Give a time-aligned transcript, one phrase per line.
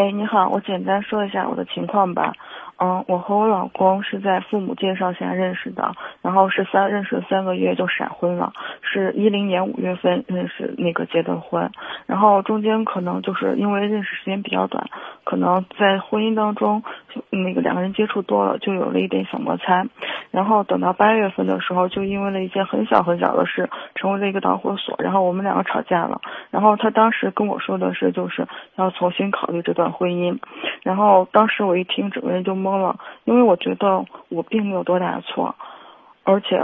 [0.00, 2.32] 哎，你好，我简单说一下我的情况吧。
[2.82, 5.92] 嗯，我和我老公是在父母介绍下认识的，
[6.22, 11.70] 然后是三认识了三个月就闪婚了，是一零年五月份认识那个结的婚，
[12.06, 14.86] 然后中间可能就是因为认识时间比较短，
[15.24, 16.82] 可能在婚姻当中
[17.28, 19.84] 那个两个人接触多了，就有了一点小摩擦，
[20.30, 30.38] 然后等到八月份的时候，就因为了一件很小很小的事，成为了一个导火索，然后我们两个吵架了，然后他当时跟我说的是就是要重新考虑这段婚姻，
[30.82, 32.69] 然后当时我一听整个人就懵。
[32.78, 35.54] 了，因为我觉得我并没有多大的错，
[36.24, 36.58] 而且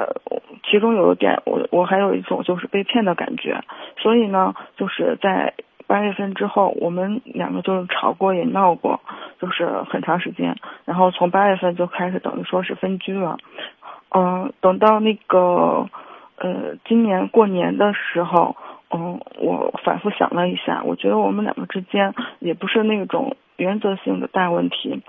[0.71, 3.63] 其中有一点，我我还有一种就是被骗的感觉，
[3.99, 5.55] 所以呢，就是在
[5.87, 9.01] 八月份之后，我们两个就是吵过也闹过，
[9.41, 13.39] 就是很长时间，然后从八月份就开始等于说是分居了，
[14.11, 15.89] 嗯，等到那个
[16.39, 18.57] 呃今年过年的时候，
[18.91, 25.03] 嗯，我反复想了一下，我觉得我们两个之间也不是那种原则性的大问题。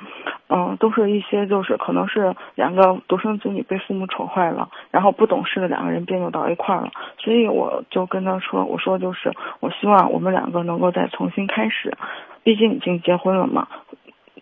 [0.50, 11.98] 嗯，都是一些就是可能是两个独生子女被父母宠坏了，然后不懂事的两个人别扭到一块儿了，所以我就跟他说，我说就是我希望我们两个能够再重新开始，
[12.44, 13.68] 毕竟已经结婚了嘛，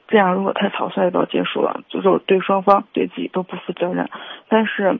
[0.07, 4.07] 这样如果太草率到结束了，就就对双方对自己都不负责任。
[4.47, 4.99] 但是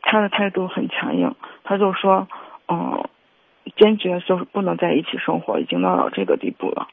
[0.00, 2.26] 他的态度很强硬，他就说，
[2.68, 3.04] 嗯，
[3.76, 6.88] 坚决就是不能在一起生活，已经闹到这个地步了。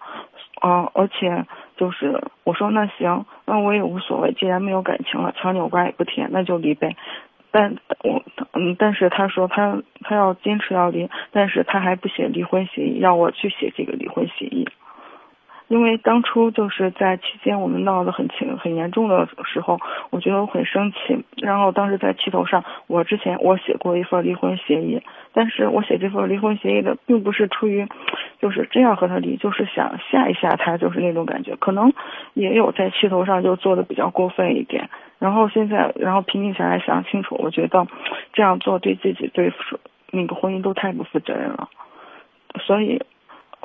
[0.66, 1.46] 嗯，而且
[1.78, 6.96] 就是我说那行，那我也无所谓，既然没有感情了，强扭瓜也不甜，那就离呗。
[7.52, 14.68] 但我嗯，但是他说他他要坚持要离，但是他还不写离婚协议，要我去写这个离婚协议。
[15.68, 19.80] 因为当初就是在期间我们闹得很轻很严重的时候，
[20.12, 21.26] 我觉得我很生气。
[21.38, 25.02] 然后当时在气头上，我之前我写过一份离婚协议，
[25.34, 27.88] 但是我写这份离婚协议的并不是出于，
[28.40, 31.56] 就是真要和他离，就是想吓一吓他，就是那种感觉。
[31.56, 31.92] 可能
[32.36, 34.90] 也有在气头上就做的比较过分一点。
[35.18, 37.88] 然后现在，然后平静下来想清楚，我觉得
[38.34, 39.52] 这样做对自己对
[40.12, 41.70] 那个婚姻都太不负责任了，
[42.60, 43.02] 所以。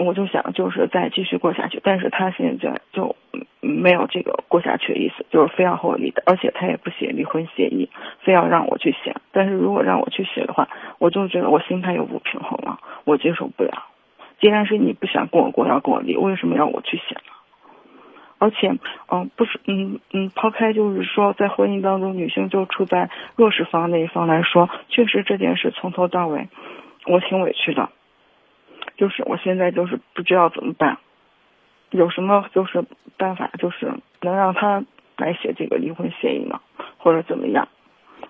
[0.05, 3.15] 我就想，就是再继续过下去，但是他现在就
[3.61, 7.89] 没有这个过下去的意思，就是非要和我离的，而且他也不写离婚协议，
[8.21, 9.15] 非要让我去写。
[9.33, 10.69] 但是如果让我去写的话，
[10.99, 13.85] 我就觉得我心态又不平衡了，我接受不了。
[14.41, 17.33] 既然是你不想跟我过，要跟我离，为什么要我去写呢？
[18.39, 18.73] 而且，
[19.13, 26.49] 嗯，不是，嗯嗯，抛开就是说，在婚姻当中，女性就处在弱势方那一方来说，确实这件事从头到尾，
[27.07, 27.91] 我挺委屈的。
[29.01, 30.99] 就是我现在就是不知道怎么办，
[31.89, 32.85] 有什么就是
[33.17, 34.85] 办法，就是能让他
[35.17, 36.61] 来写这个离婚协议呢，
[36.99, 37.67] 或者怎么样，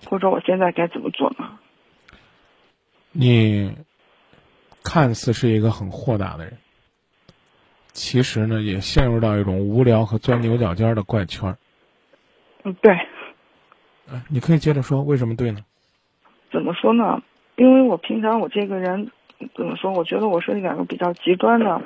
[0.09, 1.59] 或者我现在该怎么做呢？
[3.11, 3.75] 你
[4.85, 6.57] 看似是一个很豁达的人，
[7.89, 11.57] 其实呢，也陷入到一种无聊和钻牛角尖的怪圈。
[12.63, 12.97] 嗯，对。
[14.09, 15.59] 嗯，你可以接着说，为什么对呢？
[16.53, 17.21] 怎么说呢？
[17.57, 19.11] 因为我平常我这个人。
[19.55, 19.93] 怎么说？
[19.93, 21.81] 我觉得我是两个比较极端的，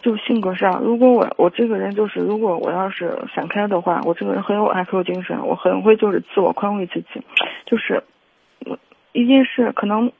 [0.00, 7.22] 就性格上，如果我我这个人就是，如果我要是想开的话，我这个人很有爱 Q 精神，我很会就是自我宽慰自己，
[7.66, 8.04] 就是
[9.12, 10.12] 一件事可能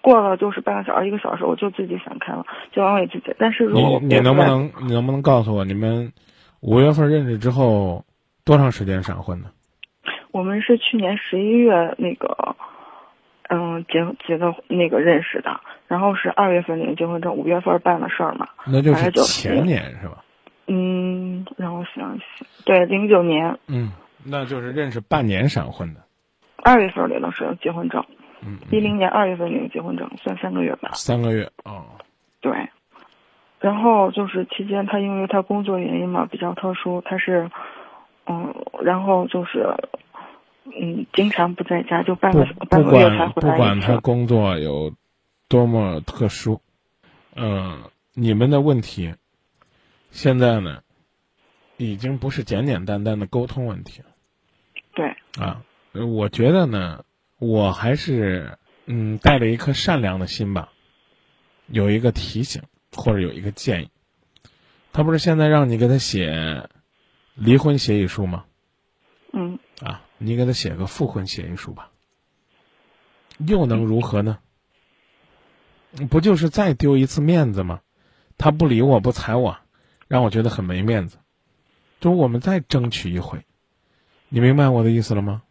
[0.00, 3.34] 过了就是半个小时一个小时，我就自己想开了，就安慰自己。
[3.38, 6.12] 但是如果你你能不能你能不能告诉我，你们
[6.60, 8.04] 五月份认识之后
[8.44, 9.46] 多长时间闪婚呢？
[10.30, 12.54] 我们是去年十一月那个。
[13.54, 18.48] 嗯，结结的那个认识的，然后是二月份领结婚证，五月份办的事儿嘛。
[18.66, 20.24] 那就是前年是吧？
[20.68, 23.58] 嗯，让我想想，对，零九年。
[23.66, 23.92] 嗯，
[24.24, 26.00] 那就是认识半年闪婚的。
[26.62, 28.02] 二月份领的是结婚证。
[28.40, 28.56] 嗯。
[28.70, 30.88] 一零年二月份领结婚证，算三个月吧。
[30.94, 31.84] 三个月哦。
[32.40, 32.70] 对。
[33.60, 37.50] 然后就是期间，他因为他工作原因嘛，比较特殊，他是，
[38.26, 39.76] 嗯，然后就是。
[40.64, 44.94] 嗯，经常不在家，就半个半个月才回来不管他工作有
[45.48, 46.60] 多么特殊，
[47.34, 49.14] 嗯，你们的问题
[50.12, 50.82] 现在呢，
[51.76, 54.08] 已经不是简简单单的沟通问题了。
[54.94, 55.16] 对。
[55.42, 55.62] 啊，
[55.92, 57.04] 我觉得呢，
[57.38, 58.56] 我还是
[58.86, 60.70] 嗯带着一颗善良的心吧，
[61.66, 62.62] 有一个提醒
[62.92, 63.90] 或者有一个建议。
[64.92, 66.68] 他不是现在让你给他写
[67.34, 68.44] 离婚协议书吗？
[69.32, 69.58] 嗯。
[69.80, 70.02] 啊。
[70.24, 71.90] 你给他写个复婚协议书吧，
[73.38, 74.38] 又能如何呢？
[76.10, 77.80] 不就是再丢一次面子吗？
[78.38, 79.58] 他不理我不睬我，
[80.08, 81.18] 让我觉得很没面子。
[82.00, 83.44] 就我们再争取一回，
[84.28, 85.42] 你明白我的意思了吗？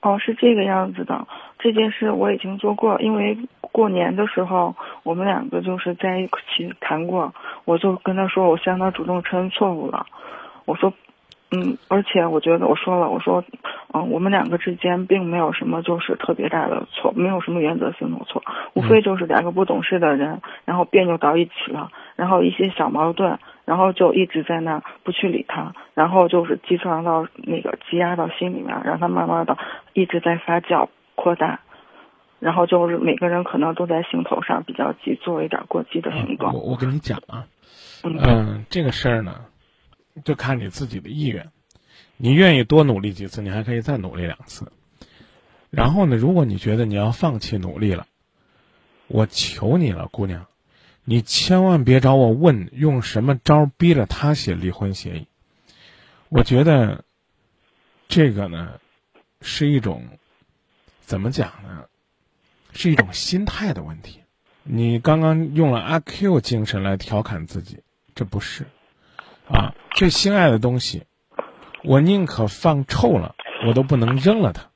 [0.00, 1.28] 哦，是这个样子的。
[1.58, 4.74] 这件事我已经做过，因为过年的时候，
[5.04, 7.32] 我们两个就是在一起谈过，
[7.64, 10.06] 我就跟他说，我向他主动承认错误了。
[10.64, 10.92] 我说，
[11.52, 13.44] 嗯，而且我觉得我说了，我说，
[13.92, 18.42] 嗯，我们两个之间并没有什么就是特别大的错，没有什么原则性的错，
[18.74, 29.58] 无非就是两个不懂事的人，然后别扭到一起了，然后一些小矛盾，然后就一直在那不去理他，然后就是积藏到那个积压到心里面，让他慢慢的
[29.92, 31.60] 一直在发酵扩大。
[32.40, 36.52] 然后就是每个人可能都在行头上比较急，做一点过激的行动。
[36.52, 37.46] 我我跟你讲啊，
[38.02, 39.32] 嗯嗯，这个事儿呢，
[40.24, 41.50] 就看你自己的意愿。
[42.16, 44.70] 你愿意多努力几次，你还可以再努力两次。
[45.70, 48.06] 然后呢，如果你觉得你要放弃努力了，
[49.08, 50.46] 我求你了，姑娘，
[51.04, 55.26] 你千万别找我问用什么招逼着他写离婚协议。
[56.28, 57.04] 我觉得
[58.08, 58.80] 这个呢，
[59.40, 60.06] 是一种
[61.00, 61.86] 怎么讲呢？
[62.74, 64.20] 是一种心态的问题。
[64.62, 67.80] 你刚刚用了阿 Q 精神来调侃自己，
[68.14, 68.66] 这不是
[69.48, 69.74] 啊！
[69.90, 71.04] 最心爱的东西，
[71.84, 73.34] 我宁可放臭了，
[73.66, 74.70] 我都不能扔了它。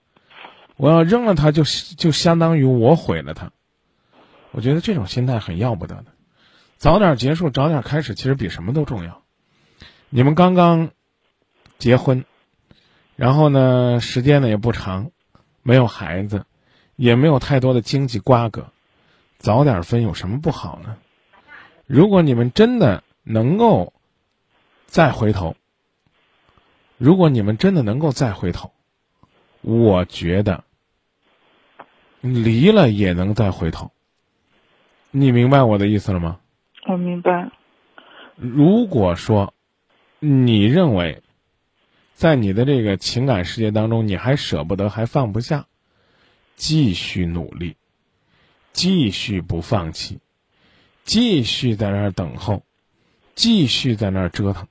[0.77, 3.53] 我要扔了它，就就相当于我毁了它。
[4.51, 6.07] 我觉得这种心态很要不得的。
[6.77, 9.23] 早点结束，早点开始，其实比什么都重要。
[10.11, 10.91] 你们刚刚
[11.79, 12.25] 结婚，
[13.17, 15.11] 然后呢，时间呢也不长，
[15.62, 16.45] 没有孩子。
[16.99, 18.73] 也没有太多的经济瓜葛，
[19.37, 20.97] 早点分有什么不好呢？
[21.85, 23.93] 如果你们真的能够
[24.87, 25.56] 再回头，
[26.97, 28.73] 如果你们真的能够再回头，
[29.61, 30.65] 我觉得
[32.21, 33.93] 离了也能再回头。
[35.11, 36.41] 你明白我的意思了吗？
[36.87, 37.50] 我明白。
[38.37, 39.55] 如果说
[40.19, 41.23] 你认为
[42.15, 45.67] 在你的这个情感世界当中，你还舍不得，还放不下。
[46.55, 47.77] 继续努力，
[48.73, 50.21] 继续不放弃，
[51.05, 52.62] 继续在那儿等候，
[53.35, 54.67] 继续在那儿折腾，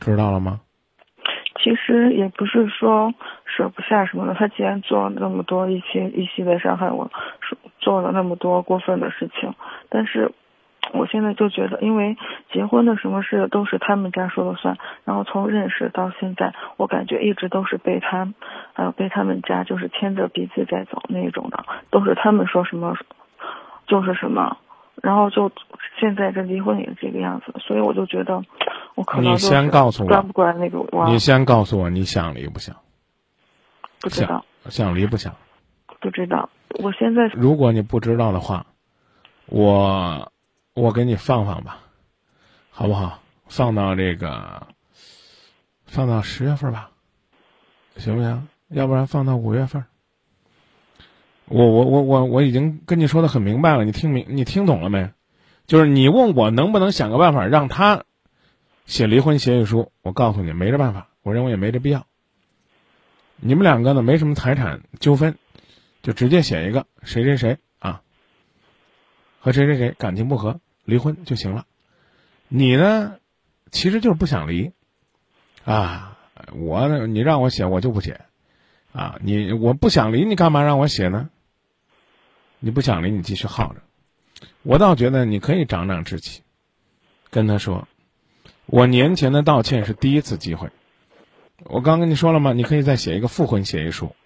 [0.00, 0.60] 知道了吗？
[1.58, 3.12] 其实也不是说
[3.44, 7.10] 舍不下什么的，他既然做了那么多一些一系列伤害我，
[7.80, 9.54] 做了那么多过分的事情，
[9.88, 10.32] 但是。
[10.92, 12.16] 我现在就觉得，因为
[12.52, 18.32] 结婚的什么事都是他们家说了算，然后从认识到现在，我感觉一直都是被他，
[18.72, 22.96] 还有被他们家就是牵着鼻子在走那种的，都是他们说什么，
[23.88, 24.58] 就是什么，
[25.06, 25.48] 然后就
[26.00, 28.42] 现在这离婚也是这个样子，所以我就觉得，
[28.96, 30.84] 我可能你先告诉我，关不关那个？
[31.06, 32.74] 你先告诉我，你想离不想？
[34.00, 34.44] 不知道。
[34.68, 35.32] 想离不想？
[36.00, 36.48] 不知道。
[36.82, 38.66] 我现在如果你不知道的话，
[39.46, 40.32] 我。
[40.74, 41.78] 我给你放放吧，
[42.70, 43.18] 好不好？
[43.48, 44.66] 放到这个，
[45.86, 46.90] 放到十月份吧，
[47.96, 48.46] 行不行？
[48.68, 49.82] 要不然放到五月份。
[51.48, 55.10] 我我我我我已经跟你说的很明白了，你听明你听懂了没？
[55.66, 58.04] 就是你问我能不能想个办法让他
[58.84, 62.06] 写离婚协议书，我告诉你没这办法，我认为也没这必要。
[63.36, 65.36] 你们两个呢没什么财产纠纷，
[66.02, 68.02] 就直接写一个谁谁谁啊，
[69.40, 70.60] 和谁谁谁感情不和。
[70.84, 71.64] 离婚就行了，
[72.46, 73.16] 你呢，
[73.72, 74.70] 其实就是不想离，
[75.64, 76.16] 啊，
[76.54, 78.20] 我呢你让我写我就不写，
[78.92, 81.28] 啊，你我不想离，你干嘛让我写呢？
[82.66, 83.80] 你不想离，你继续耗着，
[84.64, 86.42] 我倒觉得你可以长长志气，
[87.30, 87.86] 跟他说，
[88.66, 90.70] 我年前的道歉是第一次机会，
[91.62, 92.52] 我刚跟你说了吗？
[92.52, 94.16] 你可以再写一个复婚协议书，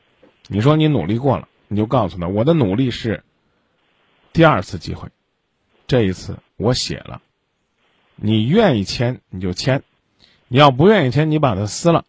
[0.48, 3.24] 你说你努力过了，你就告诉他，我的努力是
[4.32, 5.10] 第二次机会。
[5.86, 7.20] 这一次我写了，
[8.16, 9.82] 你愿意签你就签，
[10.48, 12.06] 你要不愿意签你把它撕了，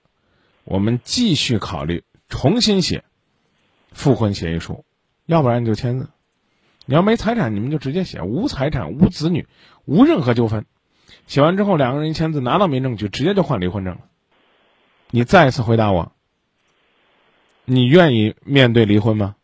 [0.63, 3.03] 我们继续考虑重新写
[3.91, 4.85] 复婚协议书，
[5.25, 6.07] 要不然你就签字。
[6.91, 9.47] 你要没财产，你们就直接写无财产、无子女、
[9.85, 10.65] 无任何纠纷。
[11.25, 14.01] 写完之后，两个人签字，拿到民政局，直接就换离婚证了。
[15.09, 16.11] 你再一次回答我，
[17.63, 19.37] 你愿意面对离婚吗？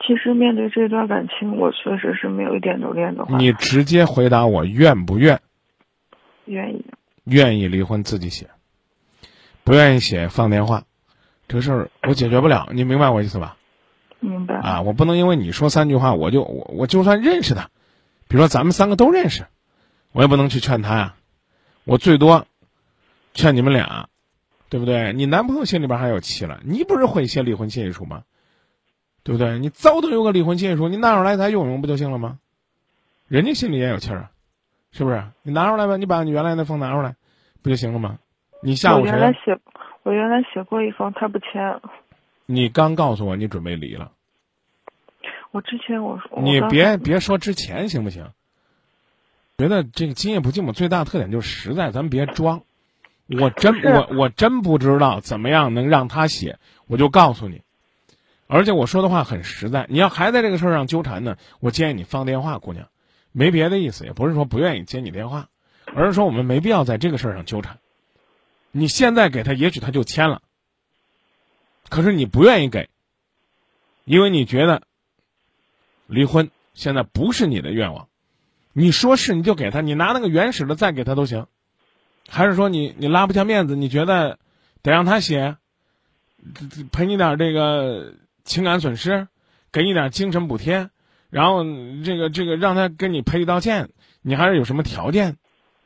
[0.00, 3.36] 其实面对这段感情，我确实是没有一点留恋的话。
[3.36, 5.42] 你直接回答我愿不愿？
[6.46, 6.86] 愿意。
[7.24, 8.48] 愿意离婚自己写，
[9.62, 10.84] 不愿意写放电话，
[11.48, 13.58] 这个事儿我解决不了，你明白我意思吧？
[14.22, 14.54] 明白。
[14.54, 17.68] 啊，我不能因为你说三句话，我就我我就算认识他，
[18.28, 19.46] 比如说咱们三个都认识，
[20.12, 21.14] 我也不能去劝他呀。
[21.84, 22.46] 我最多
[23.34, 24.08] 劝你们俩，
[24.68, 25.12] 对不对？
[25.12, 28.22] 你男朋友心里边还有气了，你不是会写离婚协议书吗？
[29.24, 29.58] 对不对？
[29.58, 32.38] 你早都有个离婚协议书，你拿出来再用用不就行了吗？
[33.28, 34.30] 人家心里也有气儿啊，
[34.92, 35.24] 是不是？
[35.42, 37.16] 你拿出来吧，你把你原来那封拿出来，
[37.62, 38.18] 不就行了吗？
[38.62, 39.10] 你下午谁？
[39.10, 39.58] 我原来写，
[40.04, 41.80] 我原来写过一封，他不签。
[42.52, 44.12] 你刚告诉我你准备离了。
[45.50, 48.26] 我之前我说你别别说之前行不行？
[49.58, 52.62] 觉得这个今夜不寂寞最大特点就是实在，咱别装。
[53.28, 57.62] 我真我我真不知道怎么样能让他写，我就告诉你。
[58.48, 62.88] 而且我说的话很实在，你要还在这个事儿上纠缠呢，我建议你放电话，姑娘，
[63.30, 65.48] 没别的意思，也不是说不愿意接你电话，
[65.94, 67.78] 而是说我们没必要在这个事儿上纠缠。
[68.72, 70.42] 你现在给他，也许他就签了，
[71.92, 72.88] 可是你不愿意给，
[74.06, 74.80] 因为你觉得
[76.06, 78.08] 离婚现在不是你的愿望。
[78.72, 81.46] 你说是你就给他，你拿那个原始的再给他都行，
[82.26, 84.38] 还是说你你拉不下面子，你觉得
[84.80, 85.58] 得让他写，
[86.92, 89.28] 赔你点这个情感损失，
[89.70, 90.88] 给你点精神补贴，
[91.28, 91.62] 然后
[92.02, 93.90] 这个这个让他跟你赔礼道歉，
[94.22, 95.36] 你还是有什么条件？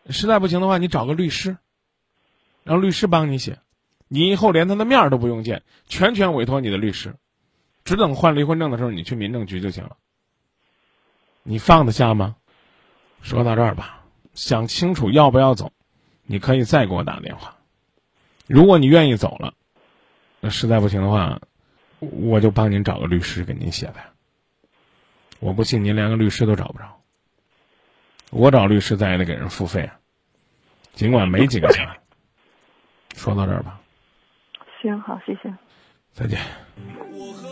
[0.09, 1.57] 实在不行的话，你找个律师，
[2.63, 3.59] 让律师帮你写，
[4.09, 7.17] 你以后连他的面儿都不用见，全权委托你的律师，
[7.85, 9.97] 只等换离婚证的时候你去民政局就行了。
[11.43, 12.37] 你放得下吗？
[13.23, 15.73] 说到这儿吧，想清楚要不要走，
[16.23, 17.57] 你可以再给我打电话。
[18.47, 19.55] 如果你愿意走了，
[20.41, 21.41] 那实在不行的话，
[21.99, 23.97] 我就帮您找个律师给您写的。
[25.41, 27.01] 我不信您连个律师都找不着，
[28.31, 29.99] 我找律师咱也得给人付费啊，
[30.95, 31.89] 尽管没几个钱。
[33.17, 33.81] 说到这儿吧，
[34.87, 35.53] 行好，谢谢。
[36.13, 36.39] 再见。
[36.99, 37.46] 我和你。